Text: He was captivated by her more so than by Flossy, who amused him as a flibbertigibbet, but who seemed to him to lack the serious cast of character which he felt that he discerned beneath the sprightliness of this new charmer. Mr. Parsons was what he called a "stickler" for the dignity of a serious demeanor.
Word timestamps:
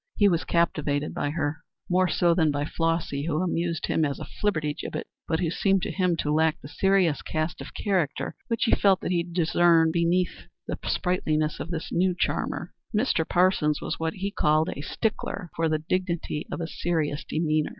He 0.15 0.27
was 0.27 0.45
captivated 0.45 1.13
by 1.13 1.29
her 1.29 1.57
more 1.87 2.07
so 2.07 2.33
than 2.33 2.49
by 2.49 2.65
Flossy, 2.65 3.25
who 3.27 3.43
amused 3.43 3.85
him 3.85 4.03
as 4.03 4.19
a 4.19 4.25
flibbertigibbet, 4.25 5.05
but 5.27 5.39
who 5.41 5.51
seemed 5.51 5.83
to 5.83 5.91
him 5.91 6.15
to 6.17 6.33
lack 6.33 6.59
the 6.59 6.67
serious 6.67 7.21
cast 7.21 7.61
of 7.61 7.75
character 7.75 8.35
which 8.47 8.63
he 8.63 8.71
felt 8.71 9.01
that 9.01 9.11
he 9.11 9.21
discerned 9.21 9.93
beneath 9.93 10.47
the 10.65 10.79
sprightliness 10.87 11.59
of 11.59 11.69
this 11.69 11.91
new 11.91 12.15
charmer. 12.17 12.73
Mr. 12.97 13.29
Parsons 13.29 13.79
was 13.79 13.99
what 13.99 14.13
he 14.15 14.31
called 14.31 14.69
a 14.75 14.81
"stickler" 14.81 15.51
for 15.55 15.69
the 15.69 15.77
dignity 15.87 16.47
of 16.51 16.61
a 16.61 16.65
serious 16.67 17.23
demeanor. 17.23 17.69